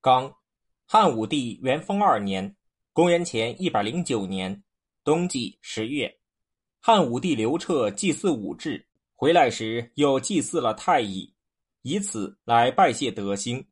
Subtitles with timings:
[0.00, 0.32] 刚，
[0.86, 2.54] 汉武帝元丰二年
[2.94, 4.62] （公元前一百零九年）
[5.02, 6.20] 冬季十月，
[6.78, 11.34] 汉武帝刘彻祭祀武志，回来时又祭祀了太乙，
[11.82, 13.66] 以此来拜谢德兴。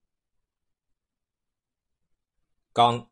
[2.73, 3.09] 刚，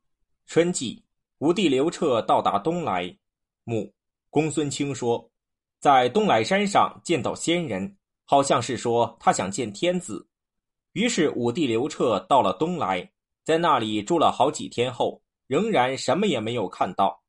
[0.47, 1.05] 春季，
[1.39, 3.17] 武帝刘彻到达东莱，
[3.63, 3.95] 母
[4.29, 5.31] 公孙卿说，
[5.79, 10.29] 在东莱山上见到仙人，好像是说他想见天子。
[10.93, 13.11] 于是武帝刘彻到了东莱，
[13.45, 17.23] 在那里住了好几天后，仍然什么也没有看到。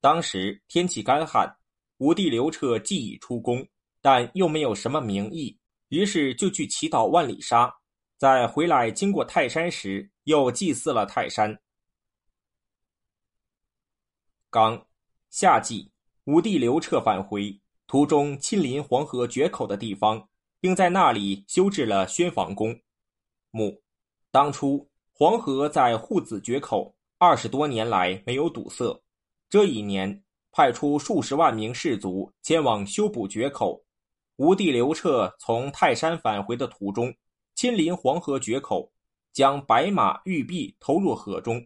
[0.00, 1.50] 当时天气干旱，
[1.98, 3.66] 武帝刘彻既已出宫，
[4.00, 5.56] 但又没有什么名义，
[5.88, 7.72] 于是就去祈祷万里沙。
[8.18, 11.58] 在回来经过泰山时，又祭祀了泰山。
[14.50, 14.86] 刚
[15.30, 15.90] 夏季，
[16.24, 20.28] 武帝刘彻返回途中，亲临黄河决口的地方，
[20.60, 22.78] 并在那里修治了宣房宫。
[23.50, 23.82] 母，
[24.30, 28.98] 当初黄河在户子决口二十多年来没有堵塞，
[29.50, 33.84] 这一年派出数十万名士卒前往修补决口。
[34.36, 37.14] 吴帝刘彻从泰山返回的途中，
[37.54, 38.90] 亲临黄河决口，
[39.32, 41.64] 将白马玉璧投入河中，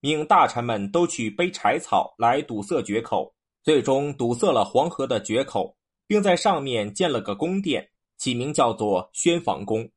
[0.00, 9.88] 命大臣们都去背柴草来堵塞决口，最终堵塞了黄河的决口，并在上面建了个宫殿，起名叫做宣房宫。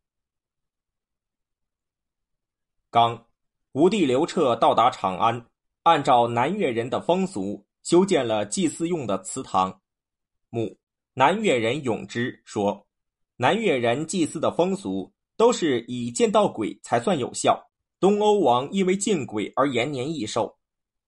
[2.91, 3.23] 刚，
[3.73, 5.45] 吴帝刘彻到达长安，
[5.83, 9.79] 按照南越人的风俗，修建了祭祀用的祠堂。
[10.49, 10.75] 母
[11.13, 12.87] 南越人永之说，
[13.35, 17.63] 南越人祭祀的风俗都是以见到鬼才算有效。
[17.99, 20.57] 东欧王因为见鬼而延年益寿，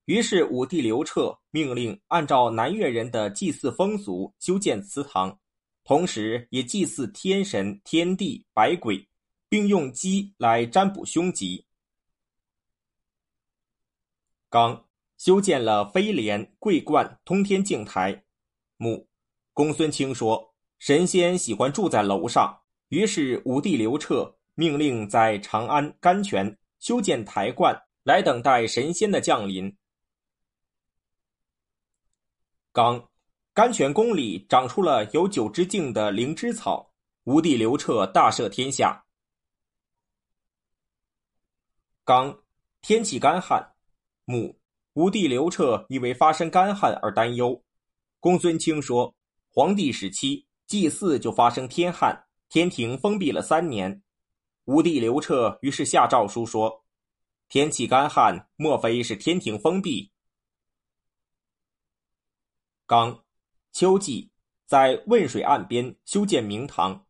[0.05, 5.39] 于是武帝刘彻命令按照南越人的祭祀风俗修建祠堂，
[5.83, 9.07] 同时也祭祀天神、天地、百鬼，
[9.49, 11.65] 并用鸡来占卜凶吉。
[14.51, 14.85] 刚
[15.17, 18.25] 修建了飞廉、桂冠、通天镜台。
[18.75, 19.07] 母
[19.53, 29.73] 公孙卿说，神仙喜欢住在楼上，于是武帝刘彻命令在长安甘泉修建台观，来等待神仙的降临。
[32.73, 33.09] 刚
[33.53, 36.91] 甘泉宫里长出了有九只茎的灵芝草，
[37.23, 39.05] 武帝刘彻大赦天下。
[42.03, 42.37] 刚
[42.81, 43.65] 天气干旱。
[44.25, 44.59] 母
[44.93, 47.63] 吴帝刘彻因为发生干旱而担忧。
[48.19, 49.15] 公孙卿说，
[49.49, 54.03] 黄帝时期祭祀就发生天旱，天庭封闭了三年。
[54.65, 56.85] 吴帝刘彻于是下诏书说，
[57.49, 60.11] 天气干旱，莫非是天庭封闭？
[62.85, 63.23] 刚
[63.71, 64.29] 秋季，
[64.65, 67.05] 在汶水岸边修建明堂。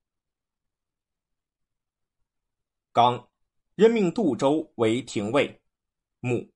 [2.92, 3.30] 刚
[3.76, 5.62] 任命杜周为廷尉。
[6.20, 6.51] 母。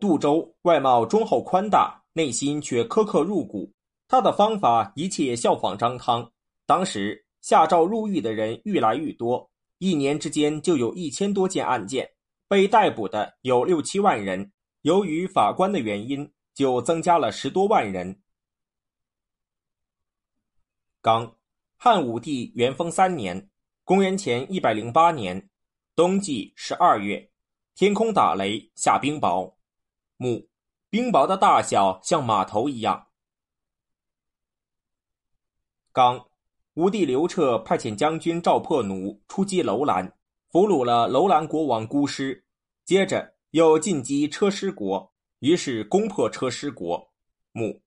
[0.00, 3.70] 杜周外貌忠厚宽大，内心却苛刻入骨。
[4.08, 6.28] 他的方法一切效仿张汤。
[6.66, 12.10] 当时下诏入狱的人愈来愈多，一年之间就有一千多件案件，
[12.48, 14.50] 被逮捕的有六七万人。
[14.82, 18.22] 由于法官的原因，就增加了十多万人。
[21.02, 21.36] 刚，
[21.76, 23.50] 汉武帝元丰三年
[23.84, 25.50] （公元前一百零八年）
[25.94, 27.30] 冬季十二月，
[27.74, 29.54] 天空打雷，下冰雹。
[30.22, 30.50] 木
[30.90, 33.06] 冰雹的大小像马头一样。
[35.92, 36.26] 刚，
[36.74, 40.12] 吴帝刘彻派遣将军赵破奴出击楼兰，
[40.50, 42.44] 俘虏了楼兰国王孤师，
[42.84, 47.10] 接着又进击车师国，于是攻破车师国。
[47.52, 47.80] 木，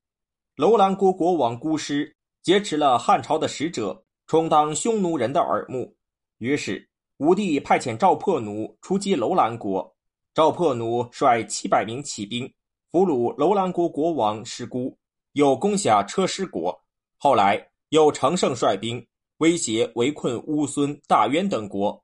[0.56, 5.96] 楼兰国国王孤师劫持了汉朝的使者，充当匈奴人的耳目，
[6.40, 9.93] 于是吴帝派遣赵破奴出击楼兰国。
[10.34, 12.52] 赵破奴率七百名骑兵
[12.92, 14.98] 俘虏楼兰国国王师姑，
[15.34, 16.84] 又攻下车师国。
[17.18, 19.06] 后来又乘胜率兵
[19.38, 22.04] 威胁围困乌孙、大渊等国。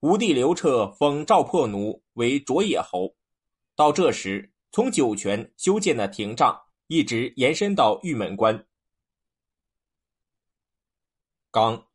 [0.00, 3.14] 吴帝刘彻封赵破奴为卓野侯。
[3.74, 8.66] 到这时，从酒泉修建的亭障一直延伸到玉门关。
[11.50, 11.86] 刚，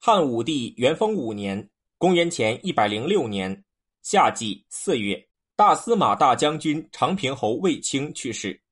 [0.00, 3.64] 汉武帝元丰五年（公元前一百零六年）
[4.02, 5.28] 夏季四月。
[5.58, 8.62] 大司马大将军长平侯卫青去世，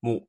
[0.00, 0.26] 母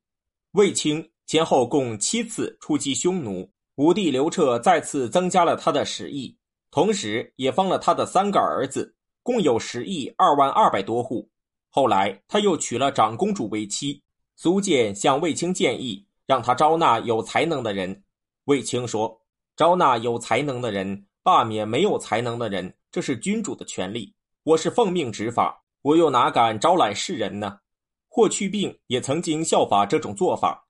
[0.52, 6.38] 卫青前后共七次出击匈奴，武帝刘彻再次增加了他的食邑，
[6.69, 8.94] 同时也封了他的三个儿子，
[9.24, 11.28] 共有十亿二万二百多户。
[11.72, 14.00] 后来他又娶了长公主为妻。
[14.36, 18.04] 苏建向卫青建议，让他招纳有才能的人。
[18.44, 19.19] 卫青说
[19.57, 24.13] ：“招纳有才能的人，罢免没有才能的人，这是君主的权利，
[24.44, 27.59] 我是奉命执法。”我又哪敢招揽世人呢？
[28.07, 30.67] 霍去病也曾经效法这种做法。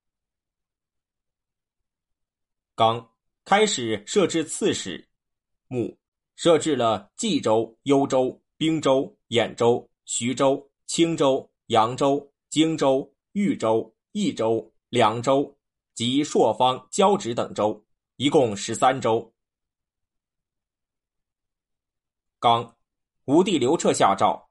[2.75, 3.13] 刚
[3.45, 5.07] 开始设置刺史，
[5.69, 5.97] 穆
[6.35, 15.57] 设置了冀州、幽州、并州、兖州、徐州、青州、扬州、荆州、豫州、益州、凉州
[15.93, 17.81] 及朔方、交趾等州，
[18.17, 19.33] 一共十三州。
[22.37, 22.75] 刚，
[23.23, 24.44] 吴帝刘彻下诏，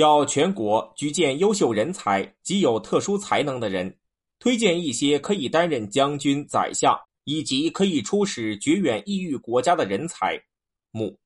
[0.00, 3.94] 要全国举荐优秀人才及有特殊才能的人，
[4.38, 10.40] 推荐一些可以担任将军、宰相以及可以出使绝远异域国家的人才。
[10.90, 11.16] 母，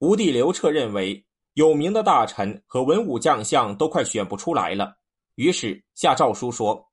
[0.00, 4.94] 吴帝刘彻认为有名的大臣和文武将相都快选不出来了，
[5.36, 6.86] 于是下诏书说，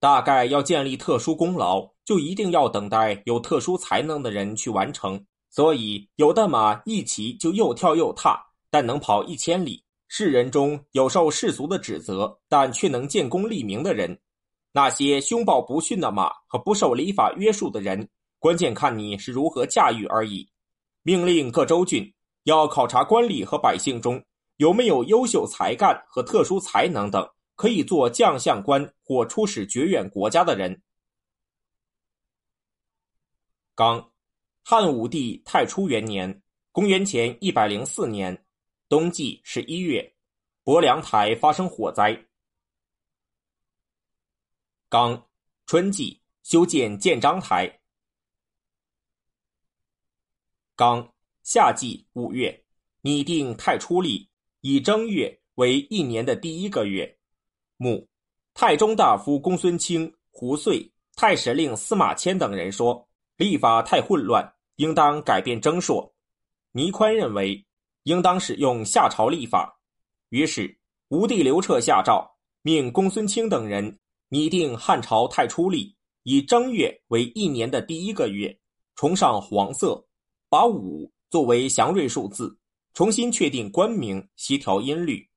[0.00, 5.24] 大概要建立特殊功劳，就一定要等待有特殊才能的人去完成。
[5.50, 9.83] 所以，有的马一骑就又跳又踏，但能跑一千里；
[10.16, 14.16] 世人中有受世俗的指责，但却能建功立名的人；
[14.70, 18.08] 那些凶暴不驯的马和不受礼法约束的人，
[18.38, 20.48] 关键看你是如何驾驭而已。
[21.02, 22.14] 命令各州郡
[22.44, 24.24] 要考察官吏和百姓中
[24.58, 30.80] 有没有优秀才干和特殊才能等，可以做将相官或出使绝远国家的人。
[33.74, 34.12] 刚。
[34.62, 36.40] 汉武帝太初元年
[36.70, 38.32] （公元前一百零四年）
[38.88, 40.14] 冬季十一月，
[40.62, 42.26] 博凉台发生火灾。
[44.88, 45.26] 刚
[45.66, 47.80] 春季修建建章台。
[50.76, 52.64] 刚夏季五月，
[53.00, 54.28] 拟定太初历，
[54.60, 57.18] 以正月为一年的第一个月。
[57.76, 58.06] 母
[58.52, 64.54] 太中大夫公孙卿、胡遂、太史令司马迁等人说，历法太混乱。
[64.76, 66.12] 应当改变征朔。
[66.72, 67.64] 倪宽认为，
[68.04, 69.78] 应当使用夏朝历法。
[70.30, 70.78] 于是，
[71.08, 72.26] 吴帝刘彻下诏，
[72.62, 73.98] 命公孙卿等人
[74.28, 78.58] 拟定汉朝太初历，以正月为一年的第一个月，
[78.94, 80.06] 崇尚黄色，
[80.48, 82.58] 把五作为祥瑞数字，
[82.94, 85.28] 重新确定官名，协调音律。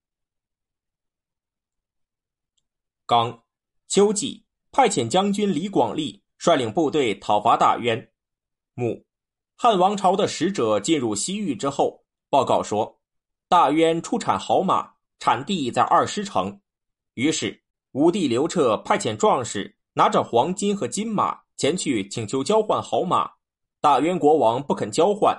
[3.06, 3.44] 刚
[3.88, 8.12] 秋季，派遣将军李广利率领部队讨伐大渊。
[8.74, 9.06] 穆。
[9.56, 12.06] 汉王朝的使者进入西域之后，
[12.38, 13.00] 报告说，
[13.50, 16.62] 大渊出产好马，产地在二师城。
[17.16, 17.64] 于是，
[17.94, 23.28] 武帝刘彻派遣壮士拿着黄金和金马前去请求交换好马。
[23.82, 25.36] 大渊国王不肯交换，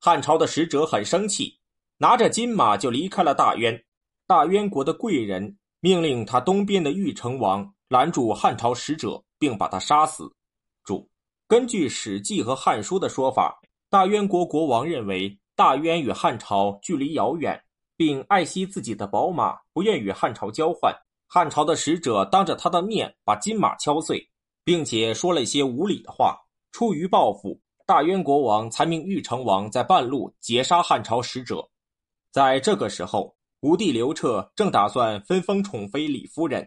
[0.00, 1.56] 汉朝的使者很生气，
[1.98, 3.80] 拿着金马就离开了大渊。
[4.26, 10.28] 大渊国的贵人命令他东边的玉成王拦住汉朝使者，并把他杀死。
[10.82, 11.08] 注。
[11.46, 17.62] 根据《史记》和《汉书》的说法，大渊国国王认为大渊与汉朝距离遥远，
[17.94, 20.90] 并爱惜自己的宝马，不愿与汉朝交换。
[21.28, 24.26] 汉朝的使者当着他的面把金马敲碎，
[24.64, 26.34] 并且说了一些无理的话。
[26.72, 31.68] 出于报复，大渊国王才命玉成王在半路截杀汉朝使者。
[32.32, 36.66] 在这个时候，吴帝刘彻正打算分封宠妃李夫人，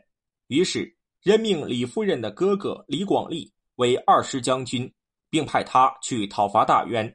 [0.50, 3.52] 于是任命李夫人的哥哥李广利。
[3.78, 4.94] 为二师将军，
[5.32, 7.12] 并派他去讨伐大渊，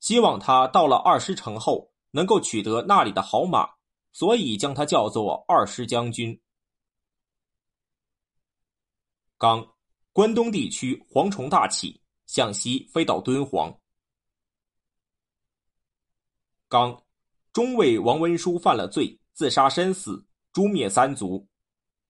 [0.00, 3.68] 希望他到了二师城后能够取得那里的好马，
[4.12, 6.38] 所以将他叫做二师将军。
[9.38, 9.74] 刚，
[10.12, 13.74] 关东地区蝗虫大起，向西飞到敦煌。
[16.68, 17.02] 刚，
[17.52, 21.46] 中尉王文书犯了罪，自杀身死，诛灭三族。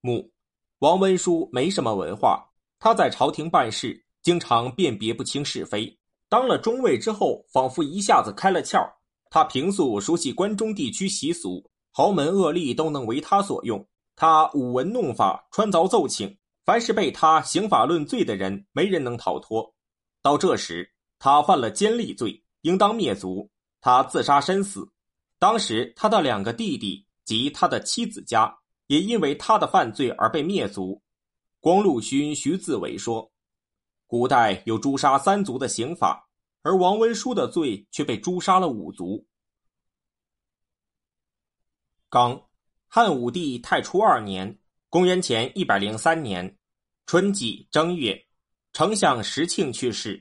[0.01, 0.33] 母，
[0.79, 2.51] 王文书没什么文化。
[2.79, 6.00] 他在朝廷办事，经常辨别不清是非。
[6.31, 8.89] 当了中尉之后，仿佛一下子开了窍。
[9.31, 13.85] 他平素熟悉关中地区习俗，豪门恶吏都能为他所用。
[14.15, 19.75] 他舞文弄法，穿凿奏请，凡是被他刑法论罪的人，没人能逃脱。
[20.23, 23.51] 到这时，他犯了奸吏罪，应当灭族。
[23.81, 24.89] 他自杀身死。
[25.39, 28.57] 当时，他的两个弟弟及他的妻子家，
[28.87, 31.01] 也因为他的犯罪而被灭族。
[31.61, 33.29] 光禄勋徐自伟说
[34.11, 36.29] ：“古代有诛杀三族的刑法，
[36.63, 39.25] 而王文书的罪却被诛杀了五族。”
[42.11, 42.49] 刚，
[42.89, 44.59] 汉武帝太初二年
[44.91, 46.59] （公元前一百零三年）
[47.07, 48.21] 春季正月，
[48.73, 50.21] 丞相石庆去世，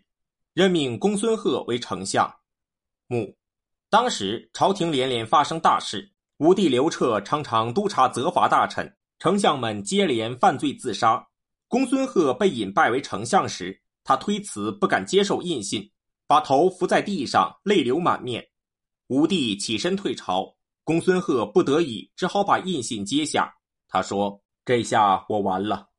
[0.53, 2.31] 任命公孙贺为丞相。
[3.08, 3.36] 母，
[3.89, 11.27] 当时朝廷连连发生大事，武帝刘彻常常督察责罚大臣，丞相们接连犯罪自杀。
[11.69, 15.88] 公孙贺被引拜为丞相时，他推辞，不敢接受印信，
[16.25, 18.43] 把头伏在地上，泪流满面。
[19.07, 23.53] 武帝起身退朝，公孙贺不得已只好把印信接下。
[23.88, 25.89] 他说：“这下我完了。”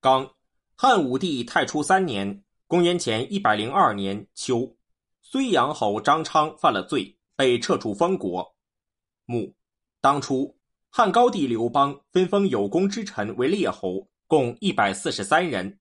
[0.00, 0.28] 刚，
[0.74, 4.76] 汉武帝太初三年（公元前一百零二年）秋，
[5.24, 8.56] 睢阳侯张昌犯了罪，被撤除封国。
[9.26, 9.54] 墓，
[10.00, 10.53] 当初
[10.96, 15.76] 汉高帝刘邦分封有功之臣为列侯，共一百四十三人。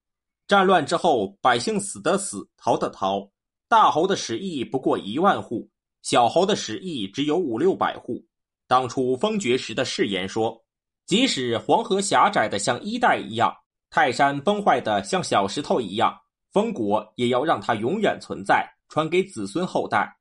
[0.48, 3.29] 战乱之后，百姓死的死，逃的逃。
[3.70, 5.70] 大侯的食邑不过一万户，
[6.01, 8.25] 小侯的食邑只有五六百户。
[8.67, 10.60] 当初封爵时的誓言说，
[11.05, 13.55] 即使黄河狭窄的像衣带一样，
[13.91, 16.12] 泰山崩坏的像小石头一样，
[16.51, 20.12] 封国也要让它永远存在，传给子孙后代。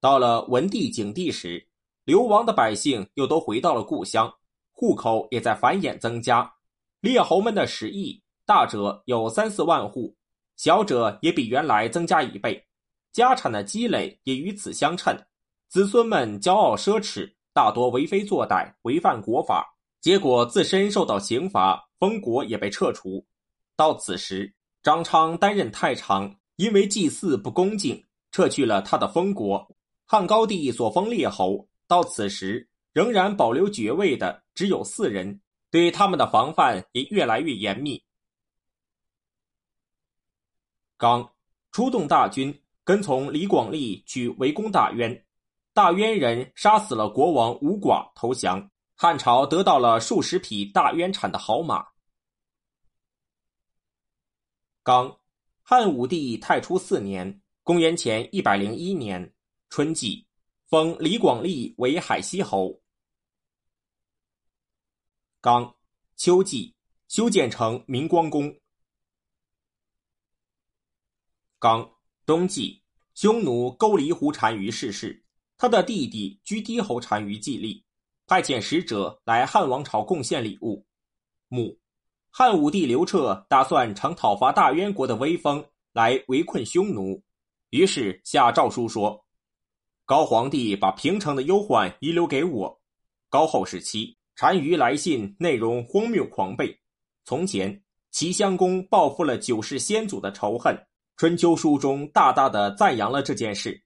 [0.00, 1.67] 到了文帝、景帝时，
[2.08, 4.32] 流亡的百姓又都回到了故乡，
[4.72, 6.50] 户口也在繁衍增加，
[7.00, 8.18] 列侯们的食邑。
[8.46, 10.16] 大者有三四万户，
[10.56, 12.64] 小者也比原来增加一倍，
[13.12, 15.14] 家产的积累也与此相称。
[15.68, 23.22] 子孙们骄傲奢侈，大多为非作歹，违反国法，结果自身受到刑罚，封国也被撤除。
[23.76, 24.50] 到此时，
[24.82, 29.68] 张昌担任太常，因为祭祀不恭敬，撤去了他的封国。
[30.06, 35.40] 汉高帝所封列侯，到此时仍然保留爵位的只有四人，
[35.70, 38.04] 对他们的防范也越来越严密。
[40.96, 41.34] 刚
[41.72, 45.26] 出动大军，跟从李广利去围攻大渊，
[45.72, 48.70] 大渊人杀死了国王吴寡，投降。
[49.00, 51.86] 汉朝得到了数十匹大渊产的好马。
[54.82, 55.20] 刚
[55.62, 59.32] 汉武帝太初四年（公元前一百零一年）
[59.70, 60.26] 春季，
[60.68, 62.78] 封李广利为海西侯。
[65.40, 65.74] 刚
[66.14, 66.74] 秋季，
[67.08, 68.54] 修建成明光宫。
[71.58, 71.90] 刚
[72.26, 72.82] 冬季，
[73.14, 75.24] 匈奴勾离胡单于逝世，
[75.56, 77.82] 他的弟弟居低侯单于继立，
[78.26, 80.84] 派遣使者来汉王朝贡献礼物。
[81.48, 81.78] 母，
[82.28, 87.22] 汉武帝刘彻打算乘讨伐大渊国的威风来围困匈奴，
[87.70, 89.24] 于是下诏书说
[90.08, 92.80] ：“高皇帝把平城的忧患遗留给我。
[93.28, 96.74] 高后时期，单于来信内容荒谬狂悖。
[97.26, 100.74] 从前，齐襄公报复了九世先祖的仇恨。”
[101.18, 103.78] 春秋书中大大的赞扬了这件事。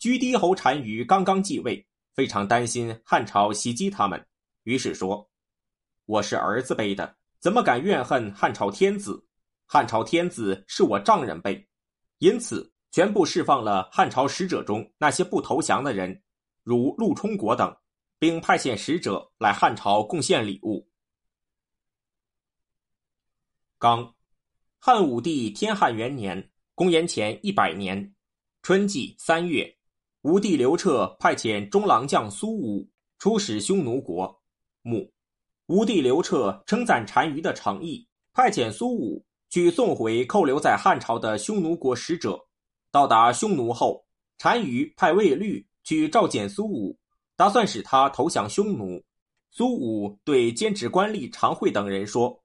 [0.00, 4.26] 居低侯单于刚刚继位，非常担心汉朝袭击他们，
[4.64, 5.30] 于是说
[6.04, 9.24] ：“我是儿子辈的，怎么敢怨恨汉朝天子？
[9.66, 11.64] 汉朝天子是我丈人辈，
[12.18, 16.22] 因此全部释放了汉朝使者中那些不投降的人，
[16.62, 17.76] 如陆冲国等，
[18.20, 20.88] 并派遣使者来汉朝贡献礼物。”
[23.80, 24.14] 刚，
[24.78, 26.52] 汉武帝天汉元年。
[26.76, 28.14] 公元前一百年，
[28.62, 29.76] 春季三月，
[30.22, 34.40] 吴帝刘彻派遣中郎将苏武出使匈奴国。
[34.82, 35.12] 母，
[35.66, 42.40] 吴帝刘彻称赞单于的诚意，派遣苏武去送回扣留在汉朝的匈奴国使者。
[42.94, 44.04] 到达匈奴后，
[44.38, 46.96] 单于派卫律去召见苏武，
[47.34, 49.02] 打算使他投降匈奴。
[49.50, 52.40] 苏武对兼职官吏常惠等人说：“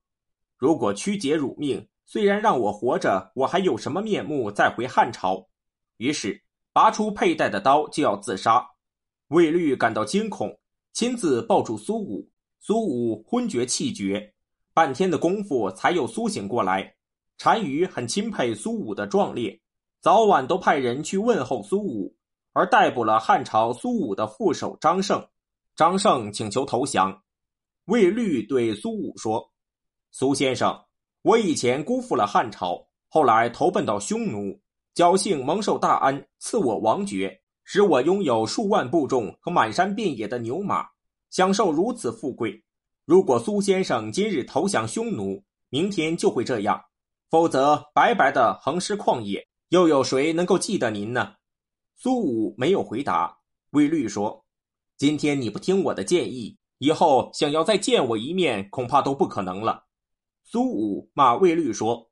[0.58, 5.48] 如果曲解辱命。”虽然让我活着，我还有什么面目再回汉朝？
[5.98, 6.42] 于是
[6.74, 8.68] 拔出佩戴的刀就要自杀。
[9.28, 10.60] 卫律感到惊恐，
[10.94, 12.28] 亲自抱住苏武。
[12.60, 14.34] 苏武昏厥气绝，
[14.74, 16.96] 半天的功夫才又苏醒过来。
[17.38, 19.62] 单于很钦佩苏武的壮烈，
[20.02, 22.16] 早晚都派人去问候苏武，
[22.54, 25.26] 而逮捕了汉朝苏武的副手张胜。
[25.76, 27.22] 张胜请求投降。
[27.86, 29.52] 卫律对苏武说
[30.12, 30.80] ：“苏先生。”
[31.22, 34.58] 我以前辜负了汉朝，后来投奔到匈奴，
[34.96, 40.88] 侥幸蒙受大恩，赐我王爵，使我拥有数万部众和满山遍野的牛马，
[41.30, 42.64] 享受如此富贵。
[43.04, 46.80] 如果苏先生今日投降匈奴，明天就会这样；
[47.30, 51.36] 否则，白白的横尸旷野，又有谁能够记得您呢？
[51.96, 53.38] 苏武没有回答。
[53.70, 54.44] 魏律说
[54.98, 59.84] ：“今天你不听我的建议，以后想要再见我一面，恐怕都不可能了。”
[60.44, 62.10] 苏武骂卫律说：“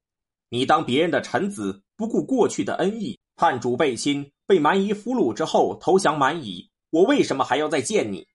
[0.49, 8.27] 你当别人的臣子，不顾过去的恩义，叛主背亲，被蛮夷俘虏之后投降蛮夷，我为什么还要再见你？”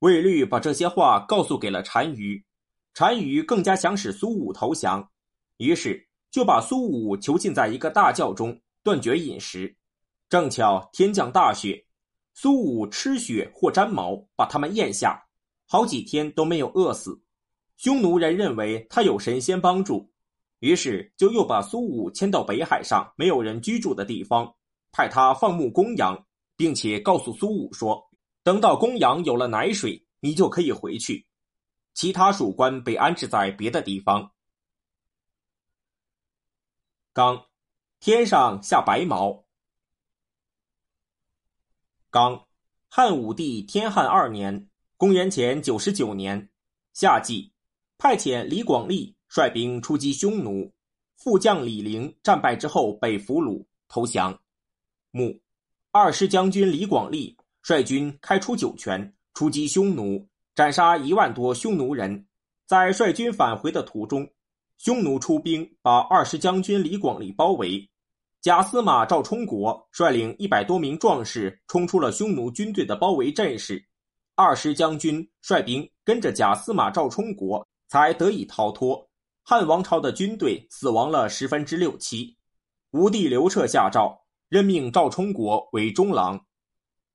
[0.00, 2.44] 卫律把这些话告诉给了单于，
[2.92, 5.10] 单于更加想使苏武投降，
[5.56, 9.76] 于是就把苏武囚禁在一个大窖中，断绝饮食。
[10.28, 11.84] 正巧天降大雪，
[12.34, 15.20] 苏武吃雪或沾毛，把他们咽下，
[15.66, 17.20] 好几天都没有饿死。
[17.76, 20.08] 匈奴人认为他有神仙帮助，
[20.60, 24.54] 于是就又把苏武迁到北海上没有人居住的地方，
[24.92, 26.16] 派他放牧公羊，
[26.56, 28.00] 并且告诉苏武说，
[28.44, 31.26] 等到公羊有了奶水，你就可以回去。
[31.94, 34.30] 其他属官被安置在别的地方。
[37.12, 37.44] 刚，
[37.98, 39.44] 天上下白毛。
[42.08, 42.46] 刚，
[42.88, 46.48] 汉武帝天汉二年（公元前九十九年）
[46.94, 47.52] 夏季，
[47.98, 50.72] 派遣李广利率兵出击匈奴，
[51.16, 54.40] 副将李陵战败之后被俘虏投降。
[55.10, 55.36] 穆。
[55.90, 60.24] 二师将军李广利率军开出酒泉，出击匈奴，
[60.54, 62.28] 斩杀一万多匈奴人。
[62.66, 64.30] 在率军返回的途中，
[64.82, 67.86] 匈奴出兵把二师将军李广利包围。
[68.40, 73.84] 假司马赵充国率领一百多名壮士冲出了匈奴军队的包围阵势，
[74.34, 79.06] 二师将军率兵跟着假司马赵充国才得以逃脱。
[79.42, 82.34] 汉王朝的军队死亡了十分之六七。
[82.92, 84.18] 吴帝刘彻下诏。
[84.48, 86.40] 任命赵充国为中郎。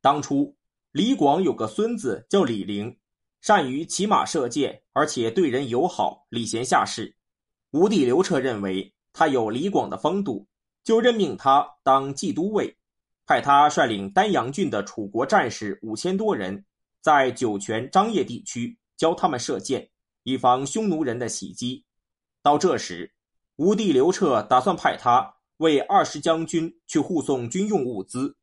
[0.01, 0.55] 当初
[0.91, 2.95] 李广有个孙子叫李陵，
[3.41, 7.13] 善于骑马射箭，而且对人友好，礼贤下士。
[7.75, 10.47] 吴帝刘彻认为他有李广的风度，
[10.85, 12.73] 就任命他当冀都尉，
[13.25, 16.63] 派他率领丹阳郡的楚国战士五千多人，
[17.01, 19.85] 在酒泉张掖地区教他们射箭，
[20.23, 21.83] 以防匈奴人的袭击。
[22.41, 23.11] 到这时，
[23.57, 25.29] 吴帝刘彻打算派他。
[25.57, 28.33] 为二十将军去护送军用物资，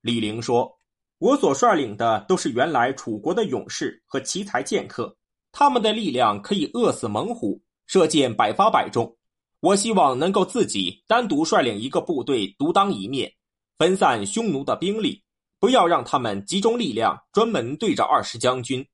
[0.00, 0.70] 李陵说
[1.18, 5.14] ：“我所率领的都是原来楚国的勇士和奇才剑客，
[5.52, 9.16] 他们的力量可以饿死猛虎，射箭百发百中。
[9.58, 13.34] 我希望能够自己单独率领一个部队，独当一面，
[13.76, 15.24] 分散匈奴的兵力，
[15.58, 18.86] 不要让他们集中力量专门对着二十将军。”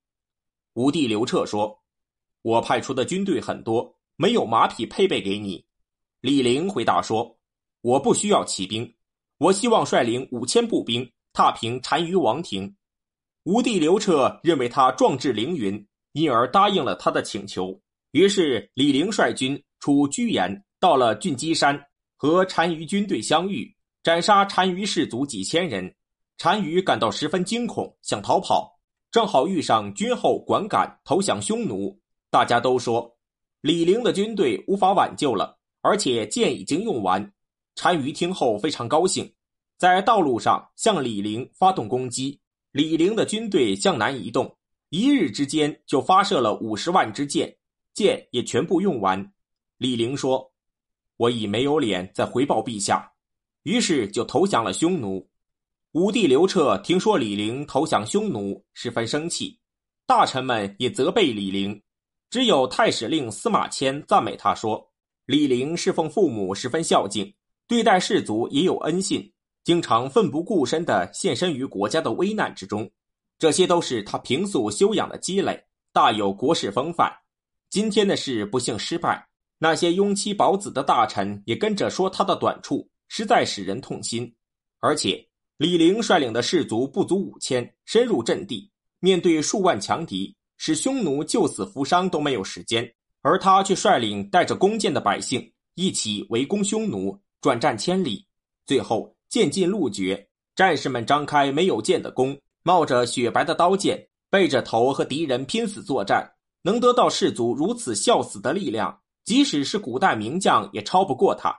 [0.72, 1.82] 吴帝刘彻说
[2.40, 5.66] ：“我派出的军队很多，没有马匹配备给你。”
[6.22, 7.36] 李陵回答说。
[7.84, 8.94] 我不需要骑兵，
[9.36, 12.74] 我希望率领五千步兵踏平单于王庭。
[13.42, 17.78] 吴帝刘彻认为他壮志凌云，因而答应了他的请求。
[18.14, 21.76] 于是李陵率军出居延，到了郡基山，
[22.16, 23.68] 和单于军队相遇，
[24.04, 25.92] 斩杀单于士卒几千人。
[26.38, 28.72] 单于感到十分惊恐，想逃跑，
[29.10, 32.00] 正好遇上军后管敢投降匈奴。
[32.30, 33.12] 大家都说
[33.62, 37.32] 李陵的军队无法挽救了，而且剑已经用完。
[37.74, 39.28] 单于听后非常高兴，
[39.76, 42.38] 在道路上向李陵发动攻击。
[42.70, 44.56] 李陵的军队向南移动，
[44.90, 47.52] 一日之间就发射了五十万支箭，
[47.94, 49.32] 剑也全部用完。
[49.78, 50.52] 李陵说
[51.16, 53.12] ：“我已没有脸再回报陛下。”
[53.64, 55.26] 于是就投降了匈奴。
[55.92, 59.58] 武帝刘彻听说李陵投降匈奴，十分生气，
[60.06, 61.80] 大臣们也责备李陵，
[62.28, 64.90] 只有太史令司马迁赞美他说
[65.24, 67.32] ：“李陵侍奉父母，十分孝敬。”
[67.66, 72.90] 对待士卒也有恩信，经常奋不顾身地献身于国家的危难之中，
[73.38, 77.10] 这些都是他平素修养的积累，大有国士风范。
[77.74, 79.26] 今天的事不幸失败，
[79.58, 84.32] 那些拥妻保子的大臣也跟着说他的短处，实在使人痛心。
[84.78, 92.88] 而且李陵率领的士卒不足五千，深入阵地，面对数万强敌，使匈奴救死扶伤都没有时间，
[93.22, 97.20] 而他却率领带着弓箭的百姓一起围攻匈奴。
[97.40, 98.24] 转战千里，
[98.66, 106.24] 最后剑尽路绝，战士们张开没有剑的弓，冒着雪白的刀剑，背着头和敌人拼死作战，
[106.66, 111.54] 能得到士卒如此笑死的力量，即使是古代名将也超不过他。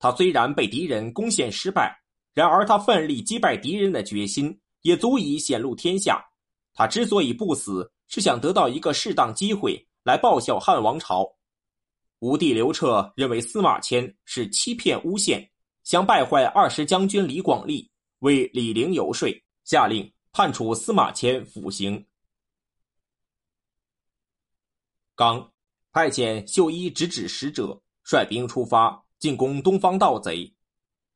[0.00, 1.96] 他虽然被敌人攻陷失败，
[2.34, 6.20] 然而他奋力击败敌人的决心也足以显露天下。
[6.74, 11.24] 他之所以不死，是想得到一个适当机会来报效汉王朝。
[12.18, 15.48] 武帝刘彻认为司马迁是欺骗诬陷，
[15.84, 19.28] 想败坏二十将军李广利，为李陵游说，
[19.64, 22.04] 下令判处司马迁腐刑。
[25.18, 25.50] 刚
[25.90, 30.54] 派遣秀一直指使者率兵出发进攻东方盗贼。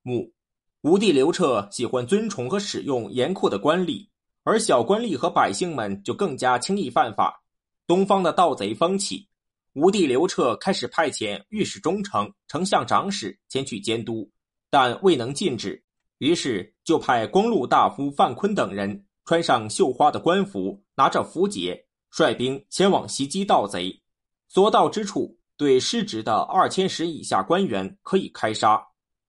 [0.03, 0.35] 穆
[0.81, 4.09] 吴帝刘彻喜欢尊崇和使用严酷的官吏，
[4.43, 7.45] 而小官吏和百姓们就更加轻易犯法。
[7.87, 9.29] 东方的盗贼风起。
[9.75, 14.29] 吴帝刘彻开始派遣御史中丞、丞相长史前去监督，
[14.69, 15.81] 但未能禁止，
[16.19, 24.01] 于是就派光禄大夫范坤等人穿上绣花的官服，拿着符节，率兵前往袭击盗贼。
[24.47, 28.81] 所到之处，对失职的二千石以下官员可以开杀，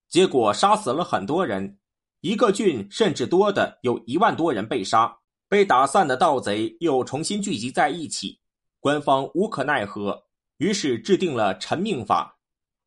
[0.10, 1.78] 结果杀死了很多人，
[2.19, 5.17] 一个郡甚至多的有一万多人被杀，
[5.48, 8.38] 被打散的盗贼又重新聚集在一起，
[8.82, 10.22] 官方无可奈何。
[10.58, 12.38] 于是制定了陈命法。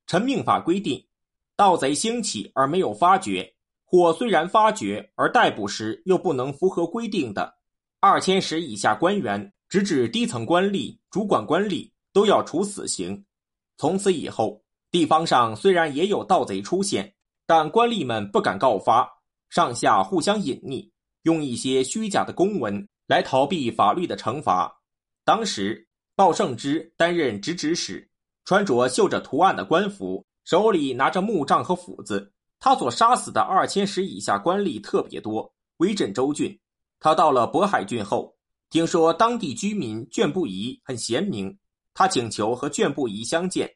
[0.07, 1.03] 陈命法规定，
[1.57, 3.51] 盗贼兴起而没有发觉，
[3.85, 7.55] 或虽然发觉而逮捕时又不能符合规定的，
[7.99, 13.25] 二千石以下官员，直指低层官吏、主管官吏，都要处死刑。
[13.77, 17.15] 从此以后，地方上虽然也有盗贼出现，
[17.47, 19.09] 但官吏们不敢告发，
[19.51, 20.91] 上下互相隐匿，
[21.23, 24.73] 用一些虚假的公文来逃避法律的惩罚。
[25.25, 28.09] 当时，鲍胜之担任直指使，
[28.45, 32.33] 穿着绣着图案的官服，手里拿着木杖和斧子。
[32.59, 36.59] 他所杀死的二千石以下官吏特别多，威震州郡。
[37.01, 38.36] 他到了渤海郡后，
[38.71, 41.57] 听说当地居民卷不疑很贤明。
[41.95, 43.75] 他请求和卷不疑相见，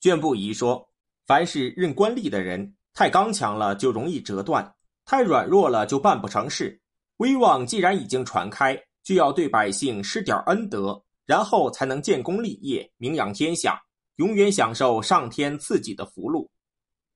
[0.00, 0.88] 卷不疑说
[1.26, 4.72] ：“凡是任官吏的人，太刚强了就容易折断，
[5.04, 6.80] 太软弱了就办不成事。
[7.16, 13.82] 威望既然已经传开，就要对百姓施点恩德，然后才能建功立业，名扬天下，
[14.16, 16.48] 永远享受上天赐给的福禄。”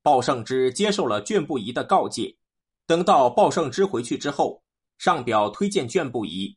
[0.03, 2.37] 鲍胜之接受了卷不疑的告诫。
[2.85, 4.61] 等到鲍胜之回去之后，
[4.99, 6.57] 上表推荐卷不疑，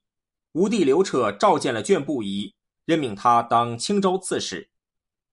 [0.55, 2.55] 吴地刘彻召见了卷不疑。
[2.85, 4.69] 任命他当青州刺史，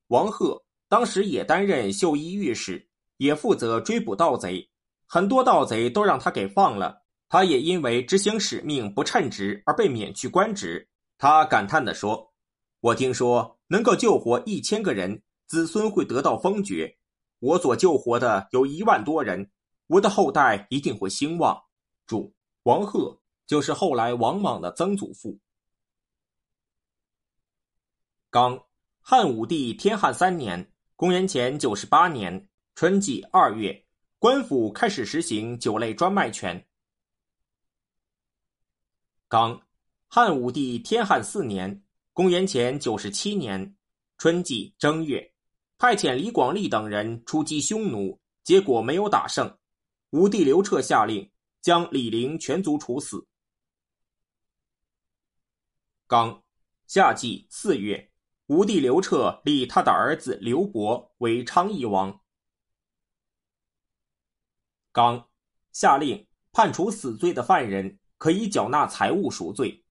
[0.09, 4.69] 王贺当时也担任绣衣御史，也负责追捕盗贼，
[5.07, 7.03] 很多盗贼都让他给放了。
[7.29, 10.89] 他也因为执行使命不称职而被免去官职。
[11.19, 12.33] 他感叹地说
[12.81, 16.93] ：“我听说能够救活一千个人，子孙会得到封爵。
[17.39, 19.49] 我所救活的有一万多人，
[19.87, 21.57] 我的后代一定会兴旺。”
[22.09, 25.39] 注：王贺就是后来王莽的曾祖父。
[28.31, 28.65] 刚，
[29.01, 33.85] 汉武帝天汉三年（公元前九十八年）春季二月，
[34.19, 36.67] 官府开始实行酒类专卖权。
[39.29, 39.61] 刚，
[40.09, 43.77] 汉武帝天汉四年（公元前九十七年）
[44.17, 45.35] 春季正月，
[45.77, 49.59] 派遣李广利等人出击匈奴，结果没有打胜。
[50.11, 53.27] 武帝刘彻下令将李陵全族处死。
[56.13, 56.43] 刚，
[56.87, 58.13] 夏季四月。
[58.49, 62.21] 吴帝刘彻立他的儿子刘伯为昌邑王。
[64.93, 65.31] 刚
[65.73, 69.82] 下令判处死罪的犯人可以缴纳财物赎罪。